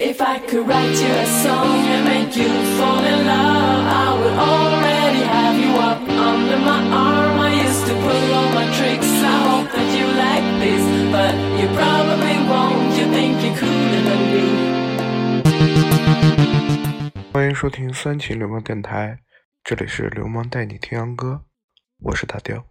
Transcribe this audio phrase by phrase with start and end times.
[0.00, 2.46] If I could write you a song and make you
[2.78, 7.40] fall in love, I would already have you up under my arm.
[7.40, 9.10] I used to pull all my tricks.
[9.10, 12.94] I hope that you like this, but you probably won't.
[12.94, 14.46] You think you're cooler than me.
[17.32, 19.18] 欢迎收听三秦流氓电台，
[19.64, 21.42] 这里是流氓带你听洋歌，
[22.02, 22.64] 我是大雕。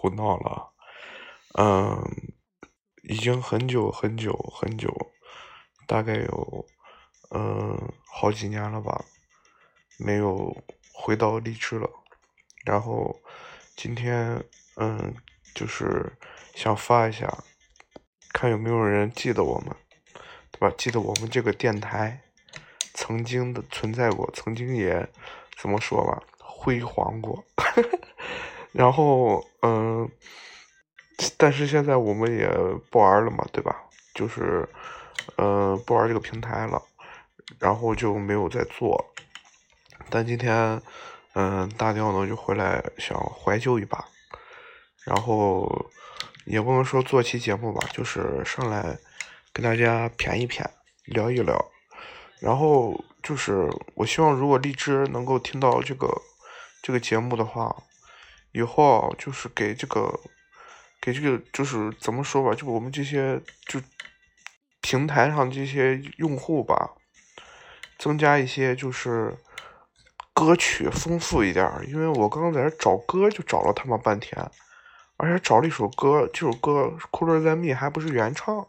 [0.00, 0.72] 胡闹了，
[1.58, 2.02] 嗯，
[3.02, 4.90] 已经很久很久很久，
[5.86, 6.66] 大概有
[7.32, 9.04] 嗯好几年了吧，
[9.98, 10.56] 没有
[10.94, 11.86] 回到荔枝了。
[12.64, 13.14] 然后
[13.76, 14.42] 今天
[14.76, 15.14] 嗯，
[15.54, 16.16] 就是
[16.54, 17.44] 想发一下，
[18.32, 19.76] 看有没有人记得我们，
[20.50, 20.74] 对吧？
[20.78, 22.22] 记得我们这个电台
[22.94, 25.06] 曾经的存在过，曾经也
[25.60, 27.44] 怎么说吧，辉煌过。
[28.72, 30.08] 然后，嗯，
[31.36, 32.48] 但是现在我们也
[32.88, 33.74] 不玩了嘛，对吧？
[34.14, 34.68] 就是，
[35.38, 36.80] 嗯，不玩这个平台了，
[37.58, 39.12] 然后就没有再做。
[40.08, 40.80] 但今天，
[41.34, 44.04] 嗯，大雕呢就回来想怀旧一把，
[45.04, 45.90] 然后
[46.44, 48.96] 也不能说做期节目吧，就是上来
[49.52, 50.64] 跟大家谝一谝，
[51.06, 51.60] 聊一聊。
[52.38, 56.08] 然后就是，我希望如果荔枝能够听到这个
[56.82, 57.74] 这个节目的话。
[58.52, 60.18] 以后就是给这个，
[61.00, 63.80] 给这个就是怎么说吧，就我们这些就
[64.80, 66.92] 平台上这些用户吧，
[67.98, 69.36] 增加一些就是
[70.32, 74.50] 歌曲丰富一点因为我刚刚在这找歌就找了他妈半天，
[75.16, 78.66] 而且找了一首歌，这首歌《Cooler Than Me》还不是原唱，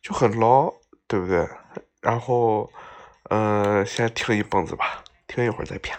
[0.00, 0.74] 就很 low，
[1.08, 1.48] 对不对？
[2.00, 2.70] 然后，
[3.30, 5.98] 嗯，先听一蹦子吧，听一会儿再骗。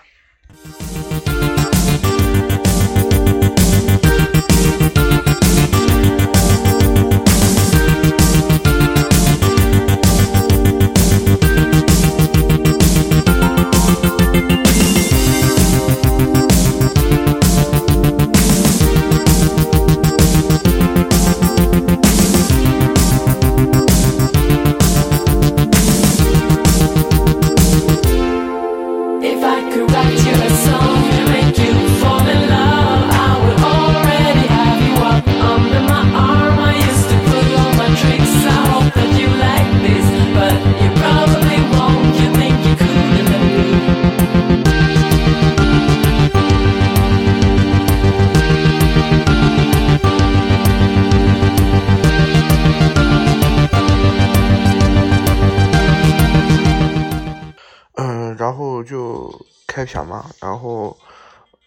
[59.91, 60.97] 开篇嘛，然后，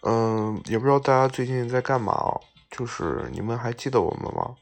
[0.01, 2.41] 嗯，也不知道大家最近在干嘛哦，
[2.71, 4.55] 就是你们还记得我们吗？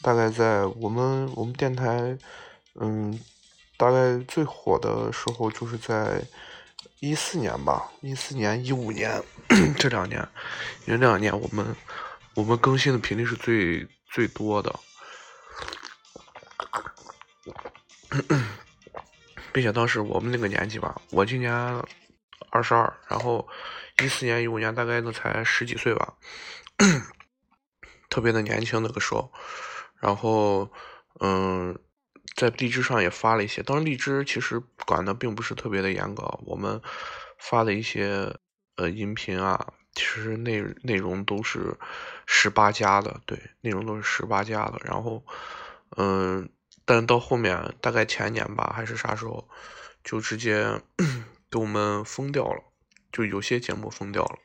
[0.00, 2.16] 大概在我们我们电台，
[2.80, 3.20] 嗯，
[3.76, 6.22] 大概最火的时候就是在
[7.00, 9.22] 一四年吧，一四年、一五年
[9.78, 10.26] 这两年，
[10.86, 11.76] 因为这两年我们
[12.34, 14.74] 我们更新的频率是最最多的，
[19.52, 21.52] 并且当时我们那个年纪吧，我今年。
[22.50, 23.46] 二十二，然后
[24.02, 26.14] 一四年、一五年大概都才十几岁吧，
[28.08, 29.32] 特别的年轻那个时候。
[29.98, 30.70] 然后，
[31.20, 31.78] 嗯，
[32.36, 36.80] 在荔枝上也发了一些，当然荔枝其实管的并不是特别的严格，我们
[37.38, 38.36] 发的一些
[38.76, 41.76] 呃音频啊，其实内内容都是
[42.26, 44.78] 十八加的，对，内容都是十八加的。
[44.84, 45.24] 然后，
[45.96, 46.48] 嗯，
[46.84, 49.48] 但到后面大概前年吧，还是啥时候，
[50.04, 50.78] 就直接。
[51.50, 52.62] 给我们封掉了，
[53.12, 54.38] 就有些节目封掉了，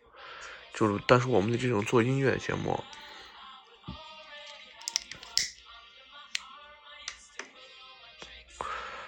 [0.73, 2.84] 就是，但是我们的这种做音乐的节目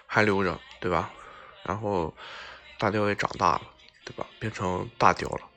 [0.08, 1.12] 还留着，对吧？
[1.64, 2.14] 然后
[2.78, 3.62] 大雕也长大了，
[4.04, 4.26] 对吧？
[4.40, 5.50] 变成大雕了，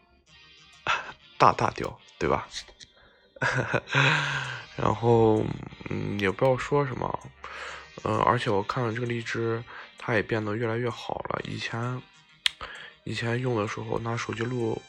[1.36, 2.46] 大大雕，对吧？
[4.76, 5.42] 然后，
[5.90, 7.30] 嗯，也不知道说什么，
[8.04, 9.62] 嗯，而且我看了这个荔枝，
[9.98, 12.02] 它也变得越来越好了，以前。
[13.06, 14.82] 以前用的时候拿手机录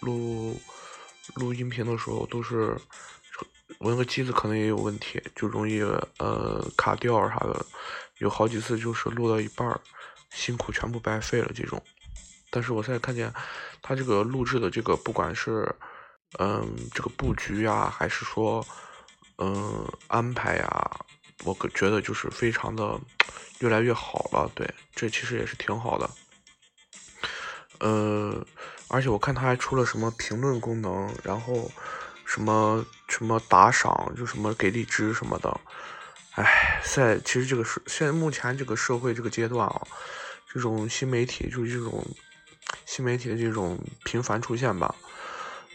[0.00, 0.60] 录
[1.36, 2.76] 录音频的时候，都是
[3.78, 5.80] 我那个机子可能也有问题，就容易
[6.18, 7.64] 呃卡掉啥的，
[8.18, 9.80] 有好几次就是录到一半
[10.32, 11.80] 辛苦全部白费了这种。
[12.50, 13.32] 但是我现在看见
[13.80, 15.72] 它这个录制的这个，不管是
[16.40, 18.66] 嗯这个布局呀，还是说
[19.38, 20.90] 嗯安排呀，
[21.44, 22.98] 我觉得就是非常的
[23.60, 24.50] 越来越好了。
[24.56, 26.10] 对，这其实也是挺好的。
[27.80, 28.46] 呃，
[28.88, 31.70] 而且我看他还出了什么评论功能，然后
[32.24, 35.60] 什么什么打赏，就什么给荔枝什么的。
[36.36, 39.82] 哎，在其实这个是现在目前这个社会这个阶段啊，
[40.52, 42.06] 这种新媒体就是这种
[42.86, 44.94] 新媒体的这种频繁出现吧，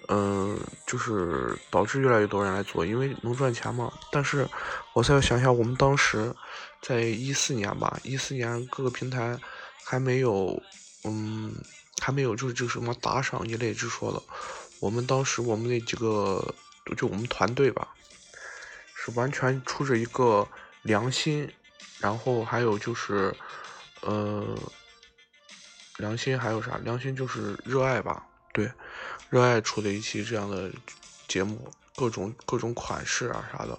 [0.08, 3.92] 嗯，就是导致越来越多人来做，因为能赚钱嘛。
[4.12, 4.48] 但是
[4.94, 6.34] 我再想想，我们当时
[6.81, 9.38] 在一四年吧，一四年各个平台
[9.84, 10.62] 还没有，
[11.04, 11.54] 嗯，
[12.02, 14.22] 还没有就是这个什么打赏一类之说的。
[14.80, 16.54] 我们当时我们那几个
[16.98, 17.88] 就我们团队吧。
[18.98, 20.48] 是完全出着一个
[20.82, 21.48] 良心，
[22.00, 23.32] 然后还有就是，
[24.02, 24.58] 呃，
[25.98, 26.78] 良心还有啥？
[26.78, 28.72] 良心就是热爱吧，对，
[29.30, 30.72] 热爱出的一期这样的
[31.28, 33.78] 节目，各种各种款式啊啥的，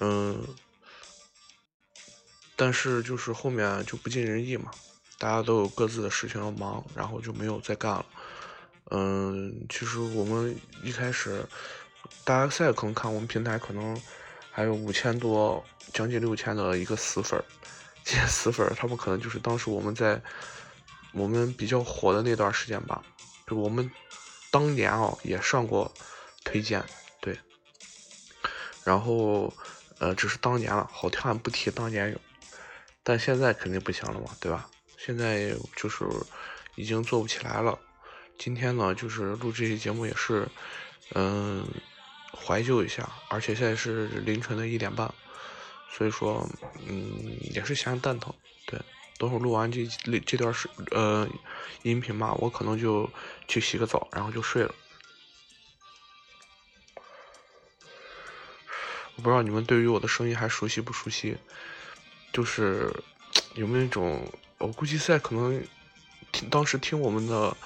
[0.00, 0.46] 嗯，
[2.54, 4.70] 但是就是后面就不尽人意嘛，
[5.18, 8.06] 大家都有各自的事情要忙，然后就没有再干了。
[8.90, 11.44] 嗯，其实我们一开始，
[12.24, 14.00] 大家现在可能看我们平台可能。
[14.56, 17.44] 还有五千多，将近六千的一个死粉儿，
[18.04, 20.22] 这些死粉儿，他们可能就是当时我们在
[21.10, 23.02] 我们比较火的那段时间吧，
[23.48, 23.90] 就我们
[24.52, 25.92] 当年啊也上过
[26.44, 26.84] 推荐，
[27.20, 27.36] 对，
[28.84, 29.52] 然后
[29.98, 32.20] 呃只是当年了，好听不提当年有，
[33.02, 34.70] 但现在肯定不行了嘛，对吧？
[35.04, 36.06] 现在就是
[36.76, 37.78] 已经做不起来了。
[38.38, 40.48] 今天呢，就是录这期节目也是，
[41.14, 41.66] 嗯。
[42.36, 45.08] 怀旧一下，而且现在是凌晨的一点半，
[45.88, 46.44] 所以说，
[46.84, 48.34] 嗯，也是闲蛋疼。
[48.66, 48.78] 对，
[49.18, 49.86] 等会儿录完这
[50.26, 51.28] 这段是呃
[51.82, 53.08] 音频嘛，我可能就
[53.46, 54.74] 去洗个澡，然后就睡了。
[59.14, 61.36] 我不知道你们对于我的声音还熟悉不熟悉，
[62.32, 62.92] 就是
[63.54, 64.28] 有没有一种，
[64.58, 65.62] 我估计现在可能
[66.32, 67.56] 听当时听我们的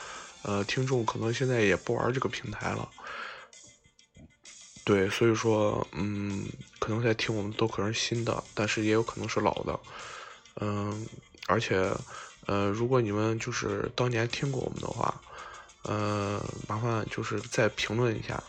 [0.42, 2.88] 呃听众，可能现在也不玩这个平台了。
[4.84, 6.48] 对，所以说，嗯，
[6.78, 9.78] 可能在听我们都可能是新的，但是也有可能是老的，
[10.62, 11.06] 嗯，
[11.46, 11.94] 而且，
[12.46, 15.20] 呃，如果你们就是当年听过我们的话，
[15.82, 18.42] 呃，麻烦就是再评论一下，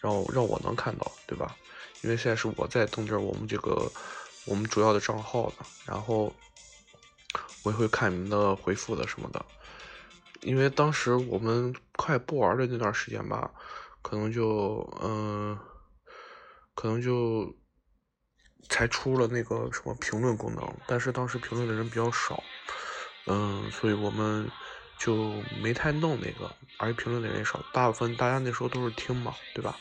[0.00, 1.54] 让让我能看到，对吧？
[2.02, 3.92] 因为现在是我在登着我们这个
[4.46, 6.32] 我们主要的账号的，然后
[7.66, 9.44] 我也会看你们的回复的什么的，
[10.42, 13.50] 因为当时我们快不玩的那段时间吧。
[14.02, 15.58] 可能就嗯，
[16.76, 17.52] 可能就
[18.68, 22.48] 才出了那个什么评论功能，但是当时评论的人比较少，
[23.24, 24.48] 嗯，所以我们
[24.96, 29.80] 就没太弄那个，而且评论的人也少，大部分大家那时候都是听嘛，对吧？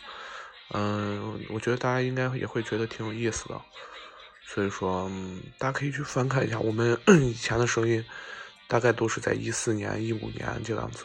[0.69, 3.61] 嗯，我觉得大家应该也会觉得挺有意思的，
[4.45, 5.11] 所以说
[5.57, 8.03] 大家可以去翻看一下我们 以前的声音，
[8.67, 11.03] 大概都是在一四年、一五年这样子。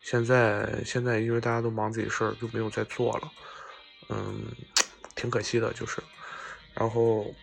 [0.00, 3.30] 现在现在因为大家都忙自己事儿，就没有再做了，
[4.08, 4.46] 嗯，
[5.16, 6.00] 挺可惜的，就是，
[6.72, 7.34] 然后，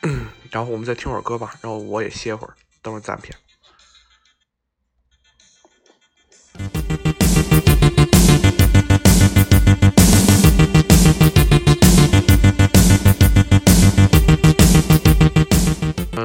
[0.50, 3.36] 然后我们再听会儿歌吧，然后我也歇会儿，等会儿暂片。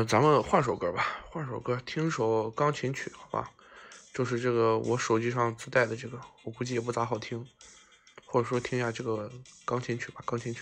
[0.06, 3.50] 咱们换首歌吧，换首歌，听首钢琴曲，好吧。
[4.14, 7.48] 就是这个我手机上自带的这个，我估计也不咋好听，
[8.26, 9.32] 或者说听一下这个
[9.66, 10.62] 钢琴曲吧，钢琴曲，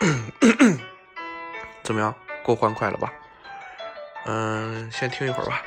[1.84, 2.14] 怎么样？
[2.42, 3.12] 够欢快了吧？
[4.26, 5.62] 嗯，先听一会儿吧。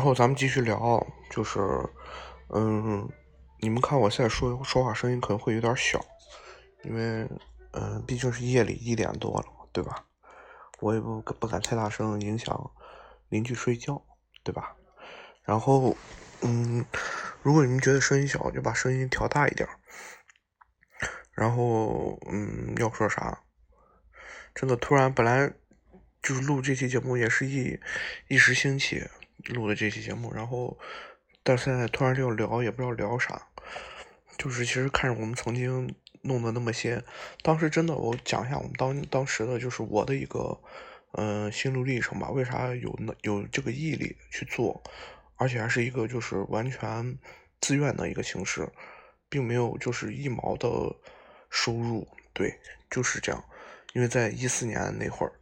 [0.00, 1.60] 然后咱们继续聊，就是，
[2.48, 3.06] 嗯，
[3.58, 6.02] 你们看我现在说说话声音可能会有点小，
[6.84, 7.28] 因为
[7.72, 10.06] 嗯，毕竟是夜里一点多了，对吧？
[10.80, 12.70] 我也不不敢太大声，影响
[13.28, 14.02] 邻居睡觉，
[14.42, 14.74] 对吧？
[15.42, 15.94] 然后，
[16.40, 16.82] 嗯，
[17.42, 19.68] 如果你们觉得声音小，就把声音调大一点。
[21.32, 23.42] 然后，嗯，要说啥？
[24.54, 25.52] 真的突然，本来
[26.22, 27.78] 就是录这期节目，也是一
[28.28, 29.06] 一时兴起
[29.46, 30.32] 录的这期节目。
[30.32, 30.78] 然后，
[31.42, 33.48] 但现在突然就要聊，也不知道聊啥。
[34.38, 37.02] 就是其实看着我们曾经弄的那么些，
[37.42, 40.58] 当时真的，我讲一下我们当当时的就是我的一个
[41.12, 42.30] 嗯心路历程吧。
[42.30, 44.82] 为啥有那有这个毅力去做，
[45.36, 47.18] 而且还是一个就是完全
[47.60, 48.66] 自愿的一个形式，
[49.28, 50.68] 并没有就是一毛的
[51.50, 52.08] 收入。
[52.32, 53.44] 对，就是这样。
[53.92, 55.32] 因为在一四年那会儿，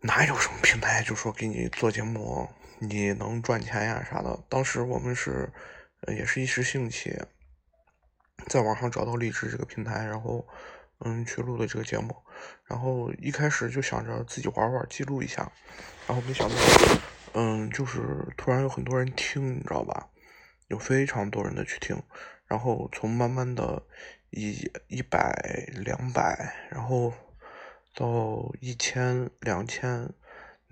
[0.00, 2.48] 哪有什么平台就说给你做节目
[2.80, 4.42] 你能赚钱呀啥的。
[4.48, 5.52] 当时我们是
[6.08, 7.16] 也是一时兴起，
[8.48, 10.46] 在网上找到荔枝这个平台，然后
[10.98, 12.16] 嗯去录的这个节目。
[12.64, 15.52] 然后一开始就想着自己玩玩，记录一下。
[16.08, 16.54] 然后没想到，
[17.34, 20.08] 嗯，就是突然有很多人听，你知道吧？
[20.68, 22.02] 有非常多人的去听。
[22.46, 23.82] 然后从慢慢的
[24.30, 27.12] 一一百两百，然后。
[27.92, 30.08] 到一千、两千，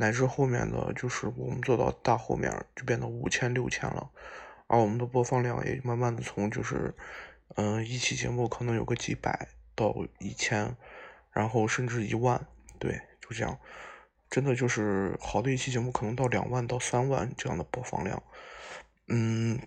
[0.00, 4.09] 乃至后面的就是我们做到大后面就变得五千、六千了，
[4.69, 6.95] 而我们的播放量也慢慢的从就是，
[7.57, 10.76] 嗯，一期节目可能有个几百到一千，
[11.33, 12.47] 然后甚至一万，
[12.78, 13.59] 对，就这样，
[14.31, 18.23] 真的就是好的一期节目可能到两万到三万这样的播放量，
[19.09, 19.59] 嗯，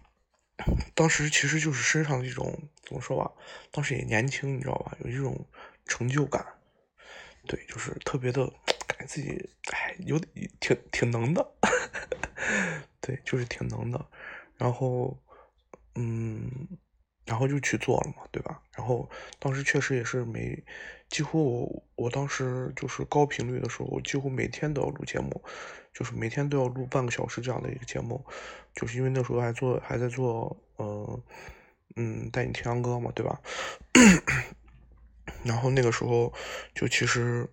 [0.95, 3.29] 当时其实就是身上的一种怎么说吧，
[3.69, 5.45] 当时也年轻，你知道吧，有一种
[5.85, 6.45] 成就感。
[7.47, 8.53] 对，就是特别的
[9.05, 11.51] 自己，哎，有点挺挺能的，
[13.01, 14.05] 对，就是挺能的。
[14.57, 15.17] 然后，
[15.95, 16.67] 嗯，
[17.25, 18.61] 然后就去做了嘛，对吧？
[18.75, 20.63] 然后当时确实也是每
[21.09, 25.43] 几乎我当时就是高频率的时候，几乎每天都要录节目，
[25.93, 28.23] 就是每天都要录半个小时这样的一个节目，
[28.73, 31.23] 就是因为那时候还做还在做，嗯
[31.95, 33.41] 嗯，带你听歌嘛，对吧？
[35.43, 36.31] 然后那个时候
[36.75, 37.49] 就其实，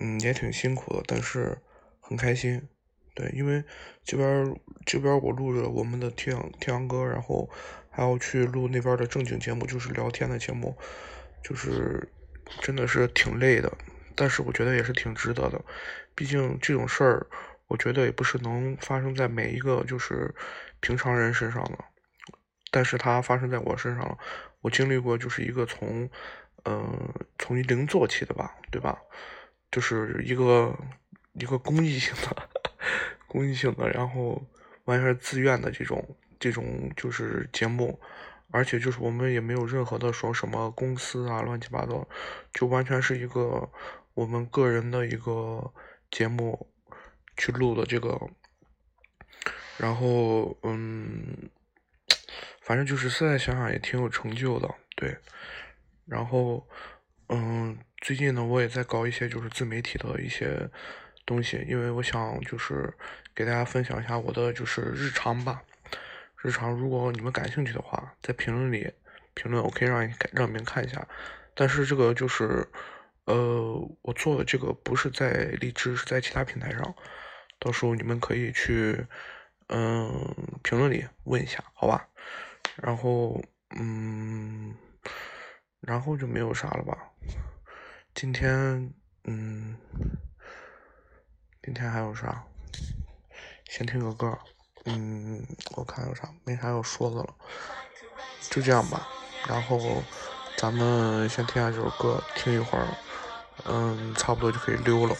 [0.00, 1.58] 嗯，也挺辛苦的，但是
[2.00, 2.68] 很开心，
[3.14, 3.64] 对，因为
[4.04, 7.48] 这边这边我录着我们的天阳天阳歌，然后
[7.90, 10.76] 还要去录那边的正经节目，就是聊天的节目，
[11.42, 12.08] 就是
[12.60, 13.72] 真的是挺累的，
[14.14, 15.60] 但是我觉得也是挺值得的，
[16.14, 17.26] 毕竟这种事儿，
[17.66, 20.34] 我觉得也不是能发生在每一个就是
[20.80, 21.78] 平常人身上的，
[22.70, 24.16] 但是它发生在我身上了，
[24.60, 26.08] 我经历过就是一个从。
[26.64, 28.98] 嗯，从零做起的吧，对吧？
[29.70, 30.76] 就是一个
[31.34, 32.48] 一个公益性的、
[33.26, 34.42] 公益性的，然后
[34.84, 37.98] 完全是自愿的这种这种就是节目，
[38.50, 42.06] 而且就是我们也没有任何的说什么公司啊乱七八糟，
[42.52, 43.70] 就完全是一个
[44.14, 45.72] 我们个人的一个
[46.10, 46.68] 节目
[47.36, 48.18] 去录的这个，
[49.76, 51.50] 然后嗯，
[52.60, 55.16] 反正就是现在想想也挺有成就的，对。
[56.10, 56.66] 然后，
[57.28, 60.70] 嗯，最近呢，我也在搞一些就是自媒体的一些
[61.26, 62.92] 东西，因为我想就是
[63.34, 65.62] 给大家分享一下我的就是日常吧。
[66.40, 68.90] 日常，如果你们感兴趣的话，在评论里
[69.34, 71.06] 评论，我可以让你让你们看一下。
[71.54, 72.66] 但是这个就是，
[73.24, 76.94] 呃，我做的这个不是在荔枝，是在其他平台上。
[77.58, 79.04] 到时候你们可以去，
[79.66, 82.08] 嗯，评论里问一下，好吧？
[82.76, 83.42] 然后，
[83.76, 84.74] 嗯。
[85.80, 86.98] 然后就没有啥了吧？
[88.20, 88.92] 今天，
[89.26, 89.76] 嗯，
[91.62, 92.42] 今天还有啥？
[93.70, 94.36] 先听个歌，
[94.86, 95.46] 嗯，
[95.76, 97.32] 我看有啥，没啥要说的了，
[98.50, 99.06] 就这样吧。
[99.46, 100.02] 然后
[100.56, 102.88] 咱们先听下这首歌，听一会儿，
[103.66, 105.14] 嗯，差不多就可以溜了。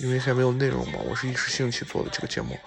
[0.00, 2.58] 因为现在没有内容嘛，我是一时兴起做的这个节目。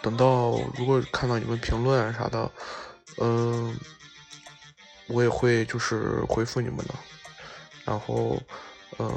[0.00, 2.50] 等到如果看到你们评论啊啥的，
[3.18, 3.78] 嗯。
[5.08, 6.94] 我也会就是回复你们的，
[7.84, 8.40] 然后，
[8.98, 9.10] 嗯，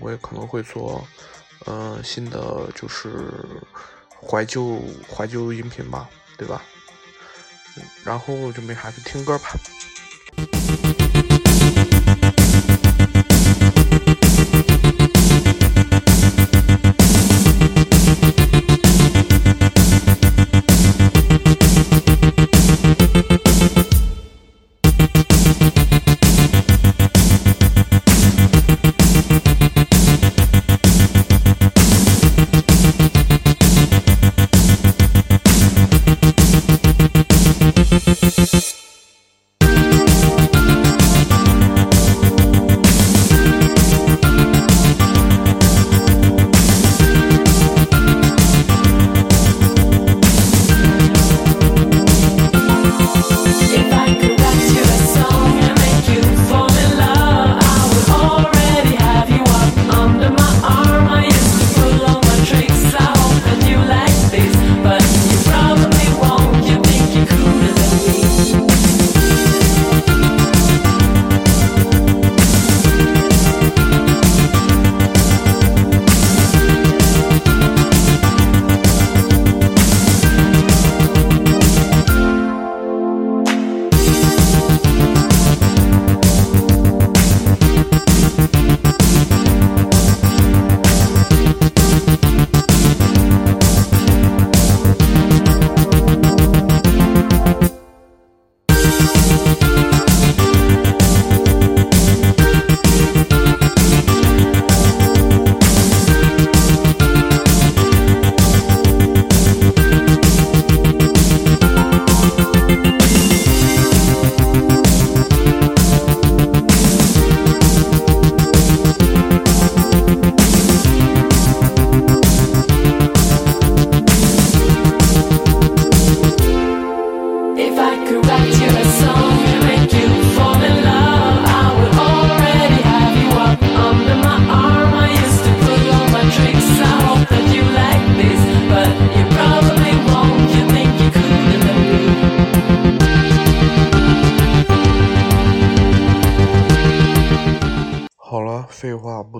[0.00, 1.02] 我也可能会做，
[1.66, 3.10] 嗯，新的就是
[4.20, 6.62] 怀旧怀旧音频吧，对吧？
[8.04, 9.50] 然后就没啥，就听歌吧。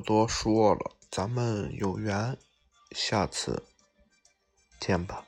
[0.02, 2.36] 多说了，咱们有缘，
[2.90, 3.64] 下次
[4.78, 5.24] 见吧。